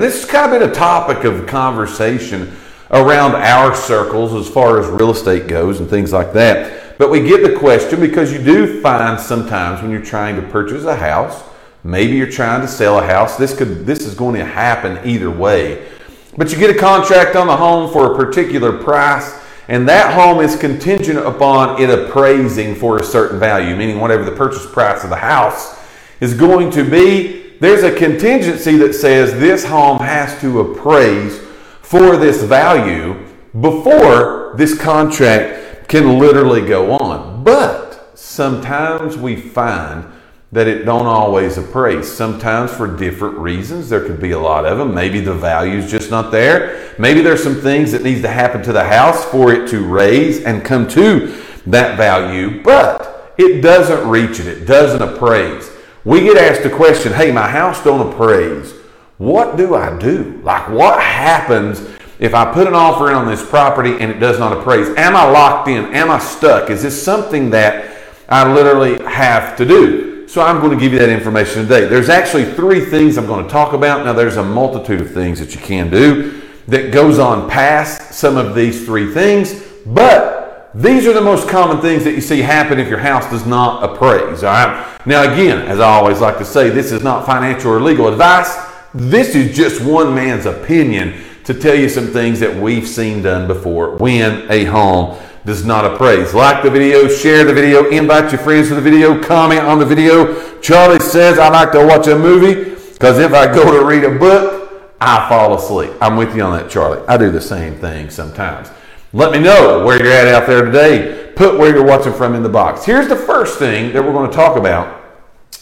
This 0.00 0.22
has 0.22 0.30
kind 0.30 0.54
of 0.54 0.60
been 0.60 0.70
a 0.70 0.72
topic 0.72 1.24
of 1.24 1.48
conversation 1.48 2.56
around 2.92 3.34
our 3.34 3.74
circles 3.74 4.32
as 4.32 4.48
far 4.48 4.78
as 4.78 4.86
real 4.86 5.10
estate 5.10 5.48
goes 5.48 5.80
and 5.80 5.90
things 5.90 6.12
like 6.12 6.32
that. 6.34 6.96
But 6.98 7.10
we 7.10 7.18
get 7.18 7.42
the 7.42 7.58
question 7.58 7.98
because 7.98 8.32
you 8.32 8.40
do 8.40 8.80
find 8.80 9.18
sometimes 9.18 9.82
when 9.82 9.90
you're 9.90 10.00
trying 10.00 10.36
to 10.36 10.42
purchase 10.42 10.84
a 10.84 10.94
house, 10.94 11.42
maybe 11.82 12.16
you're 12.16 12.30
trying 12.30 12.60
to 12.60 12.68
sell 12.68 13.00
a 13.00 13.04
house, 13.04 13.36
this 13.36 13.58
could 13.58 13.86
this 13.86 14.02
is 14.02 14.14
going 14.14 14.36
to 14.36 14.44
happen 14.44 15.04
either 15.04 15.32
way. 15.32 15.88
But 16.36 16.52
you 16.52 16.58
get 16.58 16.70
a 16.70 16.78
contract 16.78 17.34
on 17.34 17.48
the 17.48 17.56
home 17.56 17.92
for 17.92 18.12
a 18.12 18.16
particular 18.16 18.80
price 18.80 19.36
and 19.66 19.88
that 19.88 20.14
home 20.14 20.38
is 20.38 20.54
contingent 20.54 21.18
upon 21.18 21.82
it 21.82 21.90
appraising 21.90 22.76
for 22.76 22.98
a 22.98 23.02
certain 23.02 23.40
value, 23.40 23.74
meaning 23.74 23.98
whatever 23.98 24.22
the 24.22 24.36
purchase 24.36 24.64
price 24.64 25.02
of 25.02 25.10
the 25.10 25.16
house 25.16 25.76
is 26.20 26.34
going 26.34 26.70
to 26.70 26.88
be 26.88 27.47
there's 27.60 27.82
a 27.82 27.94
contingency 27.94 28.76
that 28.76 28.94
says 28.94 29.32
this 29.34 29.64
home 29.64 29.98
has 29.98 30.40
to 30.40 30.60
appraise 30.60 31.40
for 31.82 32.16
this 32.16 32.42
value 32.42 33.14
before 33.60 34.54
this 34.56 34.78
contract 34.78 35.88
can 35.88 36.18
literally 36.18 36.66
go 36.66 36.92
on. 36.92 37.42
But 37.42 38.16
sometimes 38.16 39.16
we 39.16 39.36
find 39.36 40.04
that 40.52 40.66
it 40.66 40.84
don't 40.84 41.06
always 41.06 41.58
appraise. 41.58 42.10
Sometimes 42.10 42.72
for 42.72 42.96
different 42.96 43.36
reasons. 43.38 43.88
There 43.88 44.06
could 44.06 44.20
be 44.20 44.30
a 44.30 44.38
lot 44.38 44.64
of 44.64 44.78
them. 44.78 44.94
Maybe 44.94 45.20
the 45.20 45.34
value 45.34 45.78
is 45.78 45.90
just 45.90 46.10
not 46.10 46.30
there. 46.30 46.94
Maybe 46.98 47.20
there's 47.20 47.42
some 47.42 47.60
things 47.60 47.92
that 47.92 48.02
needs 48.02 48.22
to 48.22 48.28
happen 48.28 48.62
to 48.62 48.72
the 48.72 48.84
house 48.84 49.24
for 49.26 49.52
it 49.52 49.68
to 49.70 49.84
raise 49.84 50.44
and 50.44 50.64
come 50.64 50.88
to 50.88 51.42
that 51.66 51.98
value, 51.98 52.62
but 52.62 53.34
it 53.36 53.60
doesn't 53.60 54.08
reach 54.08 54.40
it. 54.40 54.46
It 54.46 54.64
doesn't 54.64 55.02
appraise 55.02 55.70
we 56.08 56.22
get 56.22 56.38
asked 56.38 56.62
the 56.62 56.70
question, 56.70 57.12
hey, 57.12 57.30
my 57.30 57.46
house 57.46 57.84
don't 57.84 58.10
appraise. 58.10 58.72
What 59.18 59.58
do 59.58 59.74
I 59.74 59.98
do? 59.98 60.40
Like, 60.42 60.70
what 60.70 61.02
happens 61.02 61.86
if 62.18 62.32
I 62.34 62.50
put 62.50 62.66
an 62.66 62.72
offer 62.72 63.10
in 63.10 63.14
on 63.14 63.26
this 63.26 63.46
property 63.46 63.90
and 64.00 64.10
it 64.10 64.18
does 64.18 64.38
not 64.38 64.56
appraise? 64.56 64.88
Am 64.96 65.14
I 65.14 65.30
locked 65.30 65.68
in? 65.68 65.84
Am 65.94 66.10
I 66.10 66.18
stuck? 66.18 66.70
Is 66.70 66.82
this 66.82 67.00
something 67.00 67.50
that 67.50 67.94
I 68.26 68.50
literally 68.50 69.04
have 69.04 69.54
to 69.58 69.66
do? 69.66 70.26
So 70.26 70.40
I'm 70.40 70.62
going 70.62 70.78
to 70.78 70.82
give 70.82 70.94
you 70.94 70.98
that 70.98 71.10
information 71.10 71.64
today. 71.64 71.84
There's 71.84 72.08
actually 72.08 72.54
three 72.54 72.86
things 72.86 73.18
I'm 73.18 73.26
going 73.26 73.44
to 73.44 73.50
talk 73.50 73.74
about. 73.74 74.06
Now, 74.06 74.14
there's 74.14 74.38
a 74.38 74.42
multitude 74.42 75.02
of 75.02 75.12
things 75.12 75.38
that 75.40 75.54
you 75.54 75.60
can 75.60 75.90
do 75.90 76.40
that 76.68 76.90
goes 76.90 77.18
on 77.18 77.50
past 77.50 78.14
some 78.14 78.38
of 78.38 78.54
these 78.54 78.86
three 78.86 79.12
things, 79.12 79.62
but 79.84 80.70
these 80.74 81.06
are 81.06 81.12
the 81.12 81.20
most 81.20 81.50
common 81.50 81.82
things 81.82 82.02
that 82.04 82.12
you 82.12 82.22
see 82.22 82.40
happen 82.40 82.78
if 82.78 82.88
your 82.88 82.98
house 82.98 83.28
does 83.30 83.44
not 83.44 83.84
appraise. 83.84 84.42
All 84.42 84.52
right. 84.52 84.97
Now, 85.08 85.22
again, 85.32 85.66
as 85.68 85.80
I 85.80 85.88
always 85.88 86.20
like 86.20 86.36
to 86.36 86.44
say, 86.44 86.68
this 86.68 86.92
is 86.92 87.02
not 87.02 87.24
financial 87.24 87.72
or 87.72 87.80
legal 87.80 88.08
advice. 88.08 88.54
This 88.92 89.34
is 89.34 89.56
just 89.56 89.82
one 89.82 90.14
man's 90.14 90.44
opinion 90.44 91.24
to 91.44 91.54
tell 91.54 91.74
you 91.74 91.88
some 91.88 92.08
things 92.08 92.40
that 92.40 92.54
we've 92.54 92.86
seen 92.86 93.22
done 93.22 93.46
before 93.46 93.96
when 93.96 94.46
a 94.52 94.66
home 94.66 95.18
does 95.46 95.64
not 95.64 95.86
appraise. 95.86 96.34
Like 96.34 96.62
the 96.62 96.70
video, 96.70 97.08
share 97.08 97.46
the 97.46 97.54
video, 97.54 97.88
invite 97.88 98.32
your 98.32 98.42
friends 98.42 98.68
to 98.68 98.74
the 98.74 98.82
video, 98.82 99.18
comment 99.22 99.62
on 99.62 99.78
the 99.78 99.86
video. 99.86 100.60
Charlie 100.60 101.00
says 101.00 101.38
I 101.38 101.48
like 101.48 101.72
to 101.72 101.86
watch 101.86 102.06
a 102.08 102.18
movie 102.18 102.74
because 102.92 103.18
if 103.18 103.32
I 103.32 103.46
go 103.46 103.80
to 103.80 103.86
read 103.86 104.04
a 104.04 104.18
book, 104.18 104.92
I 105.00 105.26
fall 105.26 105.54
asleep. 105.54 105.90
I'm 106.02 106.18
with 106.18 106.36
you 106.36 106.42
on 106.42 106.54
that, 106.58 106.70
Charlie. 106.70 107.02
I 107.08 107.16
do 107.16 107.30
the 107.30 107.40
same 107.40 107.76
thing 107.76 108.10
sometimes. 108.10 108.70
Let 109.14 109.32
me 109.32 109.38
know 109.38 109.86
where 109.86 109.96
you're 109.96 110.12
at 110.12 110.28
out 110.28 110.46
there 110.46 110.66
today. 110.66 111.32
Put 111.34 111.58
where 111.58 111.74
you're 111.74 111.86
watching 111.86 112.12
from 112.12 112.34
in 112.34 112.42
the 112.42 112.50
box. 112.50 112.84
Here's 112.84 113.08
the 113.08 113.16
first 113.16 113.58
thing 113.58 113.94
that 113.94 114.04
we're 114.04 114.12
going 114.12 114.28
to 114.28 114.36
talk 114.36 114.58
about. 114.58 114.97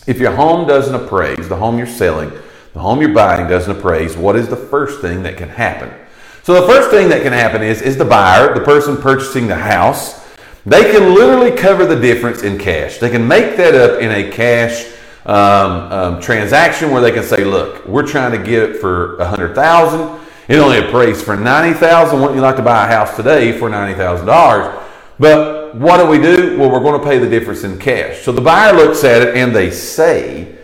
If 0.06 0.18
your 0.18 0.32
home 0.32 0.66
doesn't 0.66 0.94
appraise, 0.94 1.48
the 1.48 1.56
home 1.56 1.78
you're 1.78 1.86
selling, 1.86 2.30
the 2.74 2.80
home 2.80 3.00
you're 3.00 3.14
buying 3.14 3.48
doesn't 3.48 3.76
appraise, 3.76 4.16
what 4.16 4.36
is 4.36 4.48
the 4.48 4.56
first 4.56 5.00
thing 5.00 5.22
that 5.24 5.36
can 5.36 5.48
happen? 5.48 5.92
So 6.42 6.60
the 6.60 6.66
first 6.68 6.90
thing 6.90 7.08
that 7.08 7.22
can 7.22 7.32
happen 7.32 7.60
is 7.62 7.82
is 7.82 7.96
the 7.96 8.04
buyer, 8.04 8.54
the 8.54 8.60
person 8.60 8.96
purchasing 8.96 9.48
the 9.48 9.56
house, 9.56 10.24
they 10.64 10.92
can 10.92 11.14
literally 11.14 11.50
cover 11.50 11.86
the 11.86 11.98
difference 11.98 12.42
in 12.42 12.58
cash. 12.58 12.98
They 12.98 13.10
can 13.10 13.26
make 13.26 13.56
that 13.56 13.74
up 13.74 14.00
in 14.00 14.12
a 14.12 14.30
cash 14.30 14.86
um, 15.24 15.92
um, 15.92 16.20
transaction 16.20 16.92
where 16.92 17.00
they 17.00 17.10
can 17.10 17.24
say, 17.24 17.44
"Look, 17.44 17.84
we're 17.86 18.06
trying 18.06 18.30
to 18.32 18.38
get 18.38 18.62
it 18.62 18.80
for 18.80 19.16
a 19.16 19.26
hundred 19.26 19.56
thousand. 19.56 20.20
It 20.46 20.58
only 20.58 20.78
appraised 20.78 21.24
for 21.24 21.36
ninety 21.36 21.76
thousand. 21.76 22.20
Wouldn't 22.20 22.36
you 22.36 22.42
like 22.42 22.56
to 22.56 22.62
buy 22.62 22.84
a 22.84 22.88
house 22.88 23.16
today 23.16 23.58
for 23.58 23.68
ninety 23.68 23.98
thousand 23.98 24.26
dollars? 24.26 24.72
But 25.18 25.55
what 25.74 25.98
do 25.98 26.06
we 26.06 26.18
do? 26.18 26.58
Well, 26.58 26.70
we're 26.70 26.80
going 26.80 27.00
to 27.00 27.06
pay 27.06 27.18
the 27.18 27.28
difference 27.28 27.64
in 27.64 27.78
cash. 27.78 28.22
So 28.22 28.32
the 28.32 28.40
buyer 28.40 28.72
looks 28.72 29.04
at 29.04 29.22
it 29.22 29.36
and 29.36 29.54
they 29.54 29.70
say, 29.70 30.56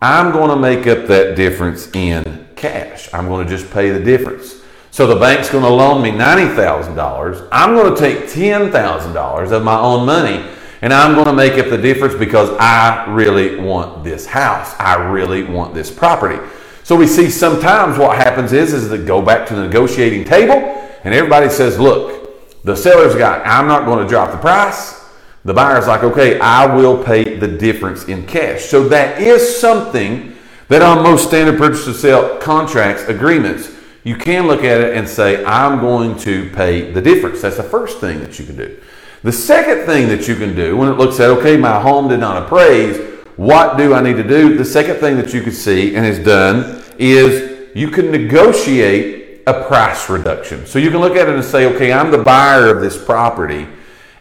"I'm 0.00 0.32
going 0.32 0.50
to 0.50 0.56
make 0.56 0.86
up 0.86 1.06
that 1.08 1.36
difference 1.36 1.90
in 1.94 2.46
cash. 2.56 3.12
I'm 3.12 3.28
going 3.28 3.46
to 3.46 3.56
just 3.56 3.72
pay 3.72 3.90
the 3.90 4.00
difference." 4.00 4.62
So 4.90 5.06
the 5.06 5.16
bank's 5.16 5.50
going 5.50 5.64
to 5.64 5.70
loan 5.70 6.02
me 6.02 6.10
ninety 6.10 6.54
thousand 6.54 6.94
dollars. 6.94 7.42
I'm 7.50 7.74
going 7.74 7.94
to 7.94 8.00
take 8.00 8.30
ten 8.30 8.70
thousand 8.70 9.12
dollars 9.12 9.50
of 9.50 9.62
my 9.64 9.78
own 9.78 10.06
money. 10.06 10.48
And 10.82 10.92
I'm 10.92 11.14
going 11.14 11.26
to 11.26 11.32
make 11.32 11.54
up 11.54 11.70
the 11.70 11.78
difference 11.78 12.14
because 12.14 12.50
I 12.60 13.10
really 13.10 13.58
want 13.58 14.04
this 14.04 14.26
house. 14.26 14.74
I 14.78 14.96
really 14.96 15.42
want 15.42 15.72
this 15.72 15.90
property. 15.90 16.38
So 16.82 16.94
we 16.94 17.06
see 17.06 17.30
sometimes 17.30 17.96
what 17.96 18.18
happens 18.18 18.52
is, 18.52 18.74
is 18.74 18.90
that 18.90 19.06
go 19.06 19.22
back 19.22 19.48
to 19.48 19.54
the 19.54 19.62
negotiating 19.62 20.24
table 20.24 20.56
and 21.04 21.14
everybody 21.14 21.48
says, 21.48 21.78
look, 21.78 22.23
the 22.64 22.74
seller's 22.74 23.14
got, 23.14 23.46
I'm 23.46 23.68
not 23.68 23.84
going 23.84 24.02
to 24.02 24.08
drop 24.08 24.32
the 24.32 24.38
price. 24.38 25.02
The 25.44 25.52
buyer's 25.52 25.86
like, 25.86 26.02
okay, 26.02 26.40
I 26.40 26.74
will 26.74 27.04
pay 27.04 27.38
the 27.38 27.46
difference 27.46 28.04
in 28.04 28.26
cash. 28.26 28.64
So 28.64 28.88
that 28.88 29.20
is 29.20 29.60
something 29.60 30.34
that 30.68 30.80
on 30.80 31.02
most 31.02 31.28
standard 31.28 31.58
purchase 31.58 31.84
to 31.84 31.92
sell 31.92 32.38
contracts, 32.38 33.02
agreements, 33.04 33.70
you 34.02 34.16
can 34.16 34.46
look 34.46 34.64
at 34.64 34.80
it 34.80 34.96
and 34.96 35.06
say, 35.06 35.44
I'm 35.44 35.80
going 35.80 36.18
to 36.20 36.50
pay 36.50 36.90
the 36.90 37.02
difference. 37.02 37.42
That's 37.42 37.58
the 37.58 37.62
first 37.62 38.00
thing 38.00 38.20
that 38.20 38.38
you 38.38 38.46
can 38.46 38.56
do. 38.56 38.80
The 39.22 39.32
second 39.32 39.86
thing 39.86 40.08
that 40.08 40.26
you 40.26 40.34
can 40.34 40.54
do 40.54 40.76
when 40.76 40.88
it 40.88 40.98
looks 40.98 41.20
at, 41.20 41.30
okay, 41.30 41.56
my 41.56 41.80
home 41.80 42.08
did 42.08 42.20
not 42.20 42.42
appraise, 42.42 42.98
what 43.36 43.76
do 43.76 43.94
I 43.94 44.02
need 44.02 44.16
to 44.16 44.26
do? 44.26 44.56
The 44.56 44.64
second 44.64 44.96
thing 44.96 45.16
that 45.16 45.34
you 45.34 45.42
could 45.42 45.54
see 45.54 45.96
and 45.96 46.06
is 46.06 46.18
done 46.18 46.82
is 46.98 47.74
you 47.74 47.90
can 47.90 48.10
negotiate 48.10 49.23
a 49.46 49.64
price 49.64 50.08
reduction. 50.08 50.66
So 50.66 50.78
you 50.78 50.90
can 50.90 51.00
look 51.00 51.16
at 51.16 51.28
it 51.28 51.34
and 51.34 51.44
say, 51.44 51.66
okay, 51.74 51.92
I'm 51.92 52.10
the 52.10 52.18
buyer 52.18 52.74
of 52.74 52.80
this 52.80 53.02
property 53.02 53.66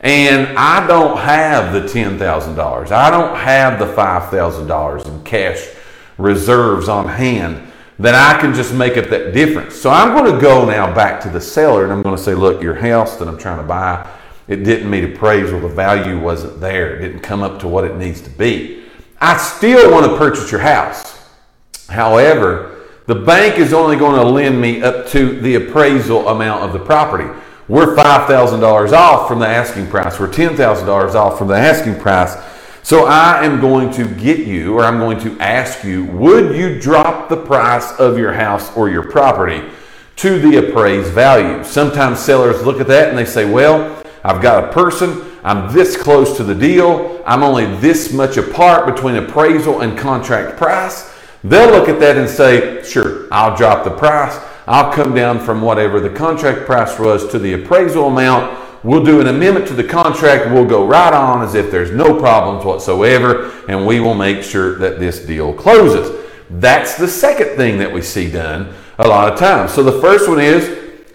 and 0.02 0.58
I 0.58 0.86
don't 0.86 1.18
have 1.18 1.72
the 1.72 1.82
$10,000. 1.82 2.92
I 2.92 3.10
don't 3.10 3.38
have 3.38 3.80
the 3.80 3.86
$5,000 3.86 5.06
in 5.08 5.24
cash 5.24 5.66
reserves 6.18 6.90
on 6.90 7.08
hand 7.08 7.72
that 8.00 8.16
I 8.16 8.40
can 8.42 8.54
just 8.54 8.74
make 8.74 8.98
up 8.98 9.06
that 9.10 9.34
difference. 9.34 9.76
So 9.76 9.90
I'm 9.90 10.18
going 10.18 10.34
to 10.34 10.42
go 10.42 10.66
now 10.66 10.94
back 10.94 11.22
to 11.22 11.30
the 11.30 11.40
seller 11.40 11.84
and 11.84 11.94
I'm 11.94 12.02
going 12.02 12.18
to 12.18 12.22
say, 12.22 12.36
look, 12.36 12.62
your 12.62 12.76
house 12.76 13.16
that 13.18 13.30
I'm 13.30 13.38
trying 13.38 13.60
to 13.60 13.64
buy, 13.64 14.10
it 14.50 14.58
didn't 14.58 14.90
meet 14.90 15.06
appraisal. 15.06 15.62
The 15.62 15.70
value 15.70 16.20
wasn't 16.20 16.60
there. 16.60 16.98
It 16.98 17.00
didn't 17.00 17.22
come 17.22 17.42
up 17.42 17.62
to 17.62 17.70
what 17.70 17.86
it 17.86 17.96
needs 17.96 18.20
to 18.22 18.30
be. 18.30 18.84
I 19.22 19.38
still 19.38 19.90
want 19.90 20.06
to 20.06 20.18
purchase 20.18 20.52
your 20.52 20.60
house. 20.60 21.18
However, 21.88 22.73
the 23.06 23.16
bank 23.16 23.58
is 23.58 23.74
only 23.74 23.96
going 23.96 24.16
to 24.16 24.28
lend 24.28 24.60
me 24.60 24.82
up 24.82 25.08
to 25.10 25.40
the 25.42 25.56
appraisal 25.56 26.30
amount 26.30 26.64
of 26.64 26.74
the 26.74 26.80
property. 26.80 27.30
We're 27.68 27.96
$5,000 27.96 28.92
off 28.92 29.28
from 29.28 29.40
the 29.40 29.48
asking 29.48 29.88
price. 29.88 30.20
We're 30.20 30.28
$10,000 30.28 31.16
off 31.16 31.38
from 31.38 31.48
the 31.48 31.56
asking 31.56 32.00
price. 32.00 32.36
So 32.84 33.06
I 33.06 33.46
am 33.46 33.62
going 33.62 33.92
to 33.94 34.06
get 34.16 34.40
you, 34.40 34.78
or 34.78 34.84
I'm 34.84 35.00
going 35.00 35.20
to 35.22 35.40
ask 35.40 35.84
you, 35.84 36.06
would 36.06 36.56
you 36.56 36.80
drop 36.80 37.30
the 37.30 37.38
price 37.38 37.92
of 38.00 38.18
your 38.18 38.34
house 38.34 38.76
or 38.76 38.90
your 38.90 39.10
property 39.10 39.64
to 40.18 40.40
the 40.40 40.68
appraised 40.68 41.12
value? 41.12 41.64
Sometimes 41.64 42.20
sellers 42.20 42.66
look 42.66 42.82
at 42.82 42.88
that 42.88 43.10
and 43.10 43.18
they 43.18 43.26
say, 43.26 43.50
well, 43.50 44.04
I've 44.24 44.42
got 44.42 44.66
a 44.66 44.74
person 44.74 45.34
I'm 45.44 45.74
this 45.74 45.98
close 45.98 46.38
to 46.38 46.44
the 46.44 46.56
deal. 46.56 47.22
I'm 47.26 47.44
only 47.44 47.66
this 47.78 48.14
much 48.14 48.38
apart 48.38 48.86
between 48.94 49.16
appraisal 49.16 49.82
and 49.82 49.98
contract 49.98 50.58
price. 50.58 51.13
They'll 51.44 51.72
look 51.72 51.90
at 51.90 52.00
that 52.00 52.18
and 52.18 52.30
say, 52.30 52.84
sure, 52.84 53.28
I'll 53.32 53.56
drop 53.56 53.84
the 53.84 53.92
price. 53.92 54.40
I'll 54.66 54.94
come 54.94 55.14
down 55.14 55.40
from 55.40 55.62
whatever 55.62 56.00
the 56.00 56.10
contract 56.10 56.66
price 56.66 56.98
was 56.98 57.28
to 57.32 57.40
the 57.40 57.54
appraisal 57.54 58.08
amount. 58.08 58.60
We'll 58.84 59.04
do 59.04 59.20
an 59.20 59.28
amendment 59.28 59.68
to 59.68 59.74
the 59.74 59.84
contract. 59.84 60.54
We'll 60.54 60.66
go 60.66 60.88
right 60.88 61.14
on 61.14 61.42
as 61.42 61.56
if 61.56 61.70
there's 61.70 61.92
no 61.92 62.18
problems 62.18 62.66
whatsoever, 62.66 63.52
and 63.68 63.86
we 63.86 64.00
will 64.00 64.14
make 64.14 64.44
sure 64.44 64.78
that 64.80 65.00
this 65.00 65.26
deal 65.26 65.54
closes. 65.54 66.22
That's 66.50 66.98
the 66.98 67.08
second 67.08 67.58
thing 67.58 67.78
that 67.80 67.92
we 67.92 68.02
see 68.02 68.32
done 68.32 68.74
a 69.00 69.08
lot 69.08 69.32
of 69.32 69.40
times. 69.40 69.74
So 69.74 69.84
the 69.84 70.00
first 70.02 70.30
one 70.30 70.40
is 70.40 70.68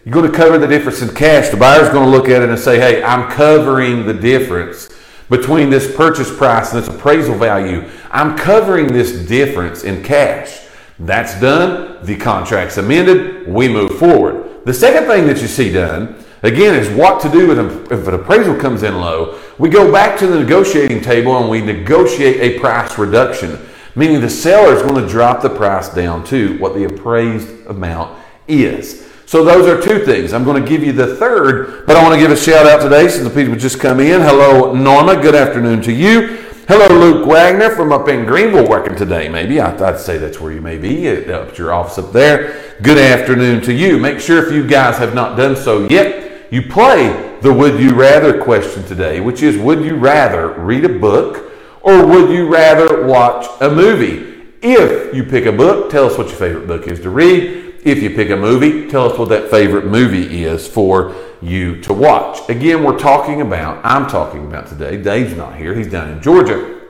you're 0.04 0.14
going 0.14 0.30
to 0.30 0.36
cover 0.36 0.58
the 0.58 0.66
difference 0.66 1.00
in 1.00 1.14
cash. 1.14 1.48
The 1.48 1.56
buyer's 1.56 1.88
going 1.90 2.10
to 2.10 2.10
look 2.10 2.28
at 2.28 2.42
it 2.42 2.48
and 2.48 2.58
say, 2.58 2.78
hey, 2.78 3.02
I'm 3.02 3.30
covering 3.30 4.06
the 4.06 4.14
difference 4.14 4.88
between 5.28 5.70
this 5.70 5.94
purchase 5.94 6.34
price 6.34 6.72
and 6.72 6.82
this 6.82 6.88
appraisal 6.88 7.36
value. 7.36 7.88
I'm 8.10 8.36
covering 8.36 8.92
this 8.92 9.26
difference 9.26 9.84
in 9.84 10.02
cash. 10.02 10.66
That's 10.98 11.38
done. 11.40 12.04
The 12.04 12.16
contract's 12.16 12.76
amended. 12.78 13.46
We 13.46 13.68
move 13.68 13.98
forward. 13.98 14.64
The 14.64 14.74
second 14.74 15.06
thing 15.06 15.26
that 15.26 15.40
you 15.40 15.46
see 15.46 15.72
done, 15.72 16.16
again, 16.42 16.74
is 16.74 16.88
what 16.90 17.20
to 17.22 17.28
do 17.28 17.52
if 17.90 18.08
an 18.08 18.14
appraisal 18.14 18.56
comes 18.56 18.82
in 18.82 19.00
low. 19.00 19.38
We 19.58 19.68
go 19.68 19.92
back 19.92 20.18
to 20.18 20.26
the 20.26 20.40
negotiating 20.40 21.00
table 21.02 21.38
and 21.38 21.48
we 21.48 21.60
negotiate 21.60 22.40
a 22.40 22.58
price 22.58 22.98
reduction. 22.98 23.58
meaning 23.94 24.20
the 24.20 24.30
seller 24.30 24.74
is 24.74 24.82
going 24.82 24.94
to 24.94 25.08
drop 25.08 25.42
the 25.42 25.50
price 25.50 25.88
down 25.88 26.22
to 26.24 26.56
what 26.58 26.74
the 26.74 26.84
appraised 26.84 27.66
amount 27.66 28.16
is. 28.46 29.07
So 29.28 29.44
those 29.44 29.66
are 29.66 29.78
two 29.78 30.06
things. 30.06 30.32
I'm 30.32 30.42
going 30.42 30.62
to 30.62 30.66
give 30.66 30.82
you 30.82 30.92
the 30.92 31.14
third, 31.16 31.84
but 31.84 31.96
I 31.96 32.02
want 32.02 32.14
to 32.14 32.18
give 32.18 32.30
a 32.30 32.36
shout 32.36 32.66
out 32.66 32.80
today 32.80 33.08
since 33.08 33.28
the 33.28 33.34
people 33.34 33.56
just 33.56 33.78
come 33.78 34.00
in. 34.00 34.22
Hello, 34.22 34.72
Norma. 34.72 35.20
Good 35.20 35.34
afternoon 35.34 35.82
to 35.82 35.92
you. 35.92 36.46
Hello, 36.66 36.86
Luke 36.98 37.26
Wagner 37.26 37.68
from 37.76 37.92
up 37.92 38.08
in 38.08 38.24
Greenville 38.24 38.66
working 38.66 38.96
today. 38.96 39.28
Maybe 39.28 39.60
I, 39.60 39.70
would 39.70 40.00
say 40.00 40.16
that's 40.16 40.40
where 40.40 40.52
you 40.52 40.62
may 40.62 40.78
be 40.78 41.10
uh, 41.10 41.40
up 41.40 41.48
at 41.50 41.58
your 41.58 41.74
office 41.74 41.98
up 41.98 42.10
there. 42.10 42.74
Good 42.80 42.96
afternoon 42.96 43.60
to 43.64 43.74
you. 43.74 43.98
Make 43.98 44.18
sure 44.18 44.46
if 44.46 44.50
you 44.50 44.66
guys 44.66 44.96
have 44.96 45.14
not 45.14 45.36
done 45.36 45.56
so 45.56 45.86
yet, 45.88 46.50
you 46.50 46.62
play 46.62 47.38
the 47.42 47.52
Would 47.52 47.78
You 47.78 47.94
Rather 47.94 48.42
question 48.42 48.82
today, 48.84 49.20
which 49.20 49.42
is 49.42 49.58
Would 49.58 49.84
you 49.84 49.96
rather 49.96 50.52
read 50.52 50.86
a 50.86 50.98
book 50.98 51.52
or 51.82 52.06
would 52.06 52.30
you 52.30 52.48
rather 52.48 53.04
watch 53.04 53.46
a 53.60 53.68
movie? 53.68 54.42
If 54.62 55.14
you 55.14 55.22
pick 55.22 55.44
a 55.44 55.52
book, 55.52 55.90
tell 55.90 56.06
us 56.06 56.16
what 56.16 56.28
your 56.28 56.36
favorite 56.36 56.66
book 56.66 56.88
is 56.88 56.98
to 57.00 57.10
read. 57.10 57.67
If 57.88 58.02
you 58.02 58.10
pick 58.10 58.28
a 58.28 58.36
movie, 58.36 58.86
tell 58.86 59.10
us 59.10 59.18
what 59.18 59.30
that 59.30 59.50
favorite 59.50 59.86
movie 59.86 60.44
is 60.44 60.68
for 60.68 61.14
you 61.40 61.80
to 61.80 61.94
watch. 61.94 62.46
Again, 62.50 62.84
we're 62.84 62.98
talking 62.98 63.40
about, 63.40 63.82
I'm 63.82 64.06
talking 64.06 64.44
about 64.44 64.66
today, 64.66 64.98
Dave's 64.98 65.34
not 65.34 65.56
here, 65.56 65.74
he's 65.74 65.90
down 65.90 66.10
in 66.10 66.20
Georgia. 66.20 66.82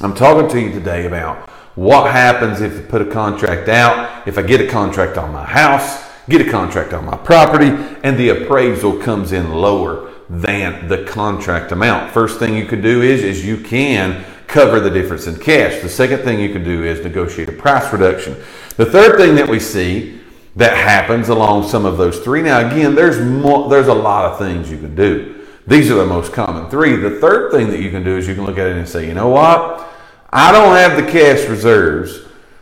I'm 0.00 0.14
talking 0.14 0.48
to 0.48 0.60
you 0.60 0.70
today 0.70 1.04
about 1.04 1.50
what 1.74 2.12
happens 2.12 2.60
if 2.60 2.74
you 2.74 2.82
put 2.82 3.02
a 3.02 3.06
contract 3.06 3.68
out, 3.68 4.28
if 4.28 4.38
I 4.38 4.42
get 4.42 4.60
a 4.60 4.68
contract 4.68 5.18
on 5.18 5.32
my 5.32 5.44
house, 5.44 6.04
get 6.28 6.40
a 6.40 6.48
contract 6.48 6.92
on 6.92 7.04
my 7.04 7.16
property, 7.16 7.70
and 8.04 8.16
the 8.16 8.28
appraisal 8.28 9.00
comes 9.00 9.32
in 9.32 9.50
lower 9.50 10.12
than 10.30 10.86
the 10.86 11.02
contract 11.06 11.72
amount. 11.72 12.12
First 12.12 12.38
thing 12.38 12.56
you 12.56 12.66
could 12.66 12.82
do 12.82 13.02
is, 13.02 13.24
is 13.24 13.44
you 13.44 13.56
can 13.56 14.24
cover 14.46 14.78
the 14.78 14.90
difference 14.90 15.26
in 15.26 15.40
cash. 15.40 15.82
The 15.82 15.88
second 15.88 16.20
thing 16.20 16.38
you 16.38 16.52
can 16.52 16.62
do 16.62 16.84
is 16.84 17.02
negotiate 17.02 17.48
a 17.48 17.52
price 17.52 17.92
reduction. 17.92 18.36
The 18.76 18.86
third 18.86 19.16
thing 19.16 19.34
that 19.34 19.48
we 19.48 19.58
see 19.58 20.20
that 20.56 20.76
happens 20.76 21.28
along 21.28 21.68
some 21.68 21.84
of 21.84 21.98
those 21.98 22.18
three. 22.20 22.42
Now, 22.42 22.66
again, 22.66 22.94
there's 22.94 23.20
more, 23.20 23.68
there's 23.68 23.88
a 23.88 23.94
lot 23.94 24.32
of 24.32 24.38
things 24.38 24.70
you 24.70 24.78
can 24.78 24.94
do. 24.94 25.46
These 25.66 25.90
are 25.90 25.96
the 25.96 26.06
most 26.06 26.32
common 26.32 26.70
three. 26.70 26.96
The 26.96 27.20
third 27.20 27.52
thing 27.52 27.68
that 27.68 27.80
you 27.80 27.90
can 27.90 28.02
do 28.02 28.16
is 28.16 28.26
you 28.26 28.34
can 28.34 28.44
look 28.44 28.58
at 28.58 28.68
it 28.68 28.76
and 28.76 28.88
say, 28.88 29.06
you 29.06 29.14
know 29.14 29.28
what? 29.28 29.86
I 30.30 30.52
don't 30.52 30.76
have 30.76 30.96
the 30.96 31.10
cash 31.10 31.48
reserves. 31.48 32.20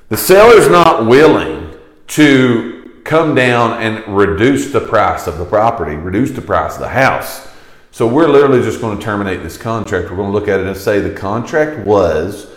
The 0.08 0.16
seller's 0.16 0.68
not 0.68 1.06
willing 1.06 1.72
to 2.08 3.00
come 3.04 3.34
down 3.34 3.80
and 3.82 4.16
reduce 4.16 4.72
the 4.72 4.80
price 4.80 5.26
of 5.26 5.38
the 5.38 5.44
property, 5.44 5.94
reduce 5.94 6.30
the 6.30 6.42
price 6.42 6.74
of 6.74 6.80
the 6.80 6.88
house. 6.88 7.48
So 7.90 8.08
we're 8.08 8.28
literally 8.28 8.62
just 8.62 8.80
going 8.80 8.98
to 8.98 9.04
terminate 9.04 9.42
this 9.42 9.56
contract. 9.56 10.10
We're 10.10 10.16
going 10.16 10.32
to 10.32 10.38
look 10.38 10.48
at 10.48 10.58
it 10.58 10.66
and 10.66 10.76
say 10.76 11.00
the 11.00 11.14
contract 11.14 11.86
was 11.86 12.50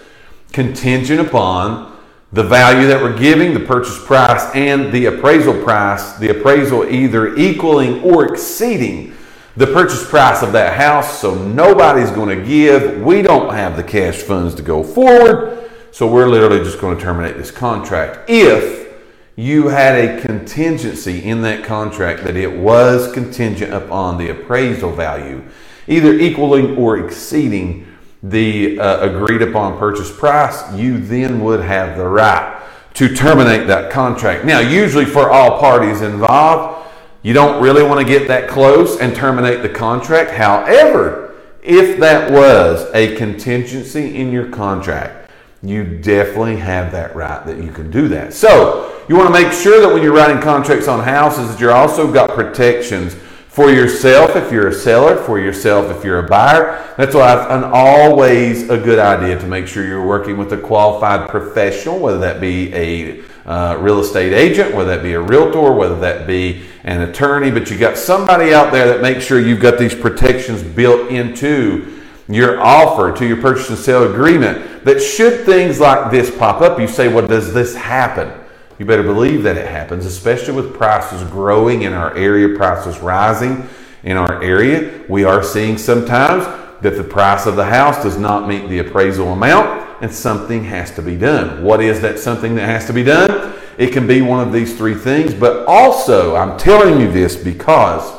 contingent 0.52 1.20
upon 1.20 1.97
the 2.34 2.44
value 2.44 2.88
that 2.88 3.02
we're 3.02 3.18
giving, 3.18 3.54
the 3.54 3.60
purchase 3.60 4.04
price, 4.04 4.54
and 4.54 4.92
the 4.92 5.06
appraisal 5.06 5.54
price, 5.64 6.14
the 6.18 6.30
appraisal 6.30 6.84
either 6.90 7.36
equaling 7.36 8.02
or 8.02 8.26
exceeding 8.32 9.16
the 9.56 9.68
purchase 9.68 10.08
price 10.08 10.44
of 10.44 10.52
that 10.52 10.78
house. 10.78 11.20
So 11.20 11.34
nobody's 11.34 12.12
going 12.12 12.38
to 12.38 12.46
give. 12.46 13.02
We 13.02 13.22
don't 13.22 13.54
have 13.54 13.78
the 13.78 13.84
cash 13.84 14.18
funds 14.18 14.54
to 14.56 14.62
go 14.62 14.84
forward. 14.84 15.70
So 15.92 16.06
we're 16.06 16.28
literally 16.28 16.64
just 16.64 16.80
going 16.80 16.98
to 16.98 17.04
terminate 17.04 17.38
this 17.38 17.50
contract. 17.50 18.30
If 18.30 18.88
you 19.36 19.70
had 19.70 19.96
a 19.96 20.22
contingency 20.22 21.24
in 21.24 21.42
that 21.44 21.64
contract 21.64 22.24
that 22.26 22.36
it 22.36 22.58
was 22.58 23.12
contingent 23.14 23.74
upon 23.74 24.18
the 24.18 24.30
appraisal 24.30 24.92
value, 24.92 25.44
either 25.88 26.14
equaling 26.14 26.76
or 26.76 26.98
exceeding 26.98 27.88
the 28.30 28.80
uh, 28.80 29.10
agreed 29.10 29.42
upon 29.42 29.78
purchase 29.78 30.16
price, 30.16 30.74
you 30.76 31.00
then 31.00 31.42
would 31.42 31.62
have 31.62 31.98
the 31.98 32.08
right 32.08 32.62
to 32.96 33.14
terminate 33.14 33.68
that 33.68 33.92
contract. 33.92 34.44
Now, 34.44 34.60
usually 34.60 35.06
for 35.06 35.30
all 35.30 35.60
parties 35.60 36.02
involved, 36.02 36.90
you 37.22 37.34
don't 37.34 37.62
really 37.62 37.84
want 37.84 38.00
to 38.00 38.06
get 38.06 38.28
that 38.28 38.50
close 38.50 39.00
and 39.00 39.16
terminate 39.16 39.62
the 39.62 39.70
contract. 39.70 40.32
However, 40.32 41.36
if 41.62 42.00
that 42.00 42.32
was 42.32 42.90
a 42.94 43.16
contingency 43.16 44.16
in 44.16 44.32
your 44.32 44.50
contract, 44.50 45.32
you 45.62 46.00
definitely 46.00 46.58
have 46.58 46.92
that 46.92 47.16
right 47.16 47.46
that 47.46 47.64
you 47.64 47.72
can 47.72 47.92
do 47.92 48.08
that. 48.08 48.34
So, 48.34 48.94
you 49.10 49.16
want 49.16 49.34
to 49.34 49.42
make 49.42 49.54
sure 49.54 49.82
that 49.82 49.94
when 49.94 50.04
you're 50.04 50.14
writing 50.14 50.42
contracts 50.42 50.88
on 50.88 51.04
houses 51.04 51.50
that 51.50 51.60
you're 51.60 51.72
also 51.72 52.12
got 52.12 52.32
protections 52.32 53.16
for 53.58 53.72
yourself 53.72 54.36
if 54.36 54.52
you're 54.52 54.68
a 54.68 54.74
seller, 54.74 55.16
for 55.16 55.40
yourself 55.40 55.90
if 55.90 56.06
you're 56.06 56.20
a 56.24 56.30
buyer. 56.30 56.94
That's 56.96 57.16
why 57.16 57.34
it's 57.34 57.52
an 57.52 57.64
always 57.64 58.70
a 58.70 58.78
good 58.78 59.00
idea 59.00 59.40
to 59.40 59.48
make 59.48 59.66
sure 59.66 59.84
you're 59.84 60.06
working 60.06 60.38
with 60.38 60.54
a 60.54 60.58
qualified 60.58 61.28
professional, 61.28 61.98
whether 61.98 62.20
that 62.20 62.40
be 62.40 62.72
a 62.76 63.24
uh, 63.48 63.80
real 63.80 64.00
estate 64.00 64.32
agent, 64.32 64.76
whether 64.76 64.96
that 64.96 65.02
be 65.02 65.14
a 65.14 65.20
realtor, 65.20 65.72
whether 65.72 66.00
that 66.02 66.28
be 66.28 66.68
an 66.84 67.02
attorney, 67.02 67.50
but 67.50 67.72
you 67.72 67.80
got 67.80 67.98
somebody 67.98 68.54
out 68.54 68.72
there 68.72 68.90
that 68.90 69.02
makes 69.02 69.26
sure 69.26 69.40
you've 69.40 69.60
got 69.60 69.80
these 69.80 69.96
protections 69.96 70.62
built 70.62 71.10
into 71.10 72.00
your 72.30 72.62
offer, 72.62 73.12
to 73.12 73.26
your 73.26 73.38
purchase 73.38 73.70
and 73.70 73.80
sale 73.80 74.04
agreement, 74.04 74.86
that 74.86 75.02
should 75.02 75.48
things 75.48 75.80
like 75.80 76.12
this 76.12 76.30
pop 76.38 76.62
up, 76.62 76.80
you 76.80 76.88
say, 76.88 77.12
well, 77.12 77.26
does 77.26 77.56
this 77.56 77.74
happen? 77.74 78.32
You 78.80 78.86
better 78.86 79.04
believe 79.04 79.42
that 79.44 79.58
it 79.58 79.68
happens, 79.68 80.06
especially 80.06 80.54
with 80.54 80.76
prices 80.76 81.24
growing 81.32 81.82
in 81.82 81.94
our 81.94 82.16
area, 82.16 82.56
prices 82.56 83.00
rising 83.00 83.68
in 84.04 84.18
our 84.18 84.42
area. 84.44 85.04
We 85.10 85.24
are 85.24 85.44
seeing 85.44 85.80
sometimes 85.80 86.46
that 86.82 86.96
the 86.96 87.04
price 87.04 87.48
of 87.48 87.56
the 87.56 87.66
house 87.66 88.04
does 88.04 88.18
not 88.20 88.48
meet 88.48 88.70
the 88.70 88.80
appraisal 88.80 89.34
amount 89.34 89.86
and 90.02 90.14
something 90.14 90.64
has 90.66 90.92
to 90.92 91.02
be 91.02 91.18
done. 91.18 91.64
What 91.64 91.82
is 91.82 92.02
that 92.02 92.20
something 92.20 92.54
that 92.56 92.66
has 92.66 92.86
to 92.86 92.94
be 92.94 93.04
done? 93.04 93.56
It 93.80 93.94
can 93.94 94.06
be 94.06 94.22
one 94.22 94.46
of 94.46 94.54
these 94.54 94.78
three 94.78 94.94
things, 94.94 95.34
but 95.34 95.66
also 95.66 96.36
I'm 96.36 96.58
telling 96.60 97.02
you 97.02 97.12
this 97.12 97.36
because 97.36 98.14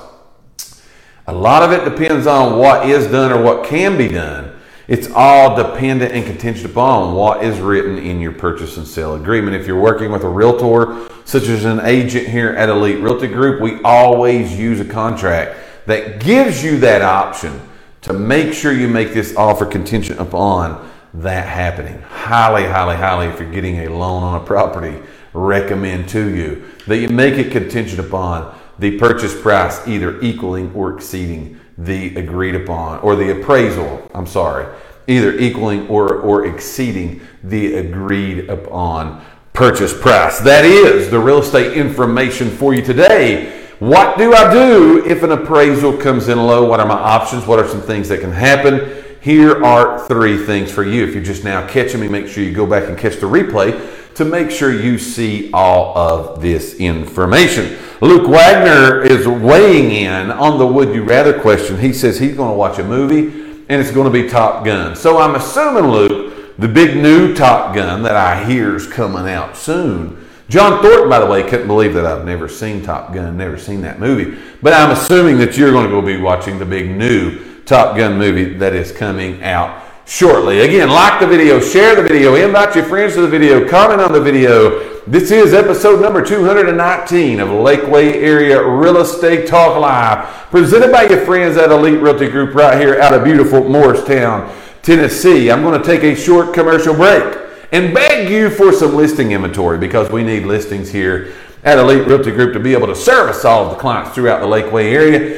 a 1.29 1.33
lot 1.33 1.63
of 1.63 1.71
it 1.71 1.89
depends 1.89 2.27
on 2.27 2.59
what 2.59 2.89
is 2.89 3.07
done 3.07 3.31
or 3.31 3.43
what 3.43 3.65
can 3.65 3.97
be 3.97 4.09
done 4.09 4.58
it's 4.89 5.07
all 5.15 5.55
dependent 5.55 6.13
and 6.13 6.25
contingent 6.25 6.71
upon 6.71 7.15
what 7.15 7.45
is 7.45 7.61
written 7.61 7.99
in 7.99 8.21
your 8.21 8.33
purchase 8.33 8.79
and 8.79 8.87
sale 8.87 9.17
agreement. 9.17 9.55
If 9.55 9.67
you're 9.67 9.79
working 9.81 10.11
with 10.11 10.25
a 10.25 10.29
realtor, 10.29 11.11
such 11.27 11.45
as 11.45 11.67
an 11.67 11.81
agent 11.81 12.27
here 12.27 12.51
at 12.51 12.71
Elite 12.71 12.99
Realty 12.99 13.29
Group, 13.29 13.61
we 13.61 13.83
always 13.83 14.59
use 14.59 14.81
a 14.81 14.87
contract 14.87 15.59
that 15.85 16.21
gives 16.21 16.65
you 16.65 16.79
that 16.79 17.03
option 17.03 17.61
to 18.01 18.15
make 18.15 18.55
sure 18.55 18.73
you 18.73 18.89
make 18.89 19.13
this 19.13 19.37
offer 19.37 19.67
contingent 19.67 20.21
upon 20.21 20.91
that 21.13 21.47
happening. 21.47 22.01
Highly, 22.01 22.65
highly, 22.65 22.97
highly, 22.97 23.27
if 23.27 23.39
you're 23.41 23.51
getting 23.51 23.81
a 23.81 23.89
loan 23.89 24.23
on 24.23 24.41
a 24.41 24.45
property, 24.45 24.99
recommend 25.35 26.09
to 26.09 26.35
you 26.35 26.65
that 26.87 26.97
you 26.97 27.09
make 27.09 27.35
it 27.35 27.53
contingent 27.53 28.01
upon 28.01 28.59
the 28.79 28.99
purchase 28.99 29.39
price 29.39 29.87
either 29.87 30.19
equaling 30.23 30.73
or 30.75 30.95
exceeding 30.95 31.61
the 31.79 32.15
agreed 32.17 32.57
upon, 32.57 32.99
or 33.01 33.15
the 33.15 33.41
appraisal, 33.41 34.11
I'm 34.13 34.27
sorry, 34.27 34.67
either 35.07 35.39
equaling 35.39 35.89
or, 35.89 36.17
or 36.17 36.47
exceeding 36.47 37.21
the 37.45 37.77
agreed 37.77 38.51
upon 38.51 39.25
purchase 39.53 39.99
price. 39.99 40.41
That 40.41 40.65
is 40.65 41.11
the 41.11 41.19
real 41.19 41.39
estate 41.39 41.77
information 41.77 42.51
for 42.51 42.75
you 42.75 42.83
today. 42.83 43.67
What 43.79 44.19
do 44.19 44.35
I 44.35 44.53
do 44.53 45.05
if 45.07 45.23
an 45.23 45.31
appraisal 45.31 45.97
comes 45.97 46.29
in 46.29 46.37
low? 46.37 46.67
What 46.67 46.81
are 46.81 46.87
my 46.87 46.95
options? 46.95 47.47
What 47.47 47.61
are 47.61 47.69
some 47.69 47.81
things 47.81 48.09
that 48.09 48.21
can 48.21 48.33
happen? 48.33 49.05
Here 49.21 49.65
are 49.65 50.05
three 50.09 50.37
things 50.37 50.73
for 50.73 50.83
you. 50.83 51.07
If 51.07 51.15
you're 51.15 51.23
just 51.23 51.45
now 51.45 51.67
catching 51.69 52.01
me, 52.01 52.09
make 52.09 52.27
sure 52.27 52.43
you 52.43 52.53
go 52.53 52.67
back 52.67 52.89
and 52.89 52.99
catch 52.99 53.17
the 53.17 53.27
replay 53.27 54.08
to 54.19 54.25
make 54.25 54.51
sure 54.51 54.73
you 54.73 54.99
see 54.99 55.49
all 55.53 55.97
of 55.97 56.43
this 56.43 56.75
information. 56.75 57.79
Luke 58.01 58.29
Wagner 58.29 59.01
is 59.03 59.29
weighing 59.29 59.93
in 59.93 60.33
on 60.33 60.59
the 60.59 60.67
would 60.67 60.93
you 60.93 61.05
rather 61.05 61.41
question. 61.41 61.79
He 61.79 61.93
says 61.93 62.19
he's 62.19 62.37
going 62.37 62.51
to 62.51 62.57
watch 62.57 62.81
a 62.81 62.85
movie 62.85 63.63
and 63.69 63.81
it's 63.81 63.93
going 63.93 64.13
to 64.13 64.23
be 64.23 64.29
Top 64.29 64.65
Gun. 64.65 64.97
So 64.97 65.19
I'm 65.19 65.37
assuming, 65.37 65.89
Luke, 65.91 66.57
the 66.59 66.67
big 66.67 66.97
new 66.97 67.33
Top 67.33 67.77
Gun 67.77 68.03
that 68.03 68.17
I 68.17 68.45
hear 68.45 68.75
is 68.75 68.89
coming 68.89 69.33
out 69.33 69.57
soon. 69.57 70.27
John 70.49 70.83
Thornton, 70.83 71.09
by 71.09 71.21
the 71.21 71.27
way, 71.27 71.49
couldn't 71.49 71.69
believe 71.69 71.95
that 71.95 72.05
I've 72.05 72.25
never 72.25 72.49
seen 72.49 72.83
Top 72.83 73.15
Gun, 73.15 73.37
never 73.37 73.57
seen 73.57 73.83
that 73.83 74.01
movie. 74.01 74.37
But 74.61 74.73
I'm 74.73 74.91
assuming 74.91 75.39
that 75.39 75.57
you're 75.57 75.71
going 75.71 75.85
to 75.85 75.91
go 75.91 76.03
be 76.03 76.21
watching 76.21 76.59
the 76.59 76.67
big 76.67 76.91
new 76.91 77.63
Top 77.63 77.97
Gun 77.97 78.19
movie 78.19 78.55
that 78.55 78.75
is 78.75 78.91
coming 78.91 79.45
out 79.45 79.85
shortly. 80.09 80.61
Again, 80.61 80.89
like 80.89 81.21
the 81.21 81.27
video, 81.27 81.61
share 81.61 81.95
the 81.95 82.03
video, 82.03 82.35
invite 82.35 82.75
your 82.75 82.87
friends 82.87 83.15
to 83.15 83.21
the 83.21 83.29
video, 83.29 83.69
comment 83.69 84.01
on 84.01 84.11
the 84.11 84.21
video. 84.21 84.99
This 85.07 85.31
is 85.31 85.53
episode 85.53 86.01
number 86.01 86.25
219 86.25 87.41
of 87.41 87.49
Lakeway 87.51 88.15
Area 88.15 88.67
Real 88.67 88.97
Estate 88.97 89.47
Talk 89.47 89.79
Live, 89.79 90.27
presented 90.51 90.91
by 90.91 91.03
your 91.03 91.27
friends 91.27 91.59
at 91.59 91.71
Elite 91.71 92.01
Realty 92.01 92.29
Group 92.31 92.55
right 92.55 92.81
here 92.81 92.99
out 92.99 93.13
of 93.13 93.23
beautiful 93.23 93.69
Morristown, 93.69 94.51
Tennessee. 94.83 95.51
I'm 95.51 95.63
going 95.63 95.79
to 95.79 95.87
take 95.87 96.03
a 96.03 96.17
short 96.17 96.55
commercial 96.55 96.95
break 96.95 97.39
and 97.71 97.93
beg 97.93 98.31
you 98.31 98.49
for 98.49 98.73
some 98.73 98.97
listing 98.97 99.33
inventory 99.33 99.77
because 99.77 100.11
we 100.11 100.25
need 100.25 100.47
listings 100.47 100.91
here 100.91 101.35
at 101.65 101.79
Elite 101.79 102.07
Realty 102.07 102.31
Group 102.31 102.55
to 102.55 102.61
be 102.61 102.73
able 102.73 102.87
to 102.87 102.97
service 102.97 103.45
all 103.45 103.67
of 103.67 103.73
the 103.73 103.79
clients 103.79 104.15
throughout 104.15 104.41
the 104.41 104.47
Lakeway 104.47 104.91
area. 104.91 105.37